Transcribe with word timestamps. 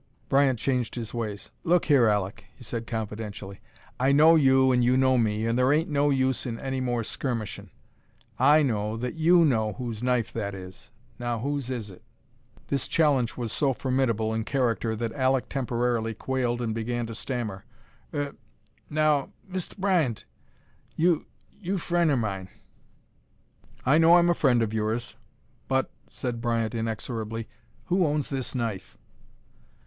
Bryant 0.29 0.57
changed 0.57 0.95
his 0.95 1.13
ways. 1.13 1.51
"Look 1.63 1.85
here, 1.85 2.07
Alek," 2.07 2.45
he 2.55 2.63
said, 2.63 2.87
confidentially: 2.87 3.61
"I 3.99 4.11
know 4.11 4.35
you 4.35 4.71
and 4.71 4.83
you 4.83 4.97
know 4.97 5.15
me, 5.15 5.45
and 5.45 5.59
there 5.59 5.71
ain't 5.71 5.91
no 5.91 6.09
use 6.09 6.47
in 6.47 6.59
any 6.59 6.81
more 6.81 7.03
skirmishin'. 7.03 7.69
I 8.39 8.63
know 8.63 8.97
that 8.97 9.13
you 9.13 9.45
know 9.45 9.73
whose 9.73 10.01
knife 10.01 10.33
that 10.33 10.55
is. 10.55 10.89
Now 11.19 11.37
whose 11.37 11.69
is 11.69 11.91
it?" 11.91 12.01
This 12.67 12.87
challenge 12.87 13.37
was 13.37 13.53
so 13.53 13.73
formidable 13.73 14.33
in 14.33 14.43
character 14.43 14.95
that 14.95 15.11
Alek 15.13 15.47
temporarily 15.49 16.15
quailed 16.15 16.63
and 16.63 16.73
began 16.73 17.05
to 17.05 17.13
stammer. 17.13 17.65
"Er 18.11 18.35
now 18.89 19.29
Mist' 19.47 19.79
Bryant 19.79 20.25
you 20.95 21.27
you 21.61 21.77
frien' 21.77 22.09
er 22.09 22.17
mine" 22.17 22.49
"I 23.85 23.99
know 23.99 24.15
I'm 24.15 24.31
a 24.31 24.33
friend 24.33 24.63
of 24.63 24.73
yours, 24.73 25.15
but," 25.67 25.91
said 26.07 26.41
Bryant, 26.41 26.73
inexorably, 26.73 27.47
"who 27.85 28.07
owns 28.07 28.31
this 28.31 28.55
knife?" 28.55 28.97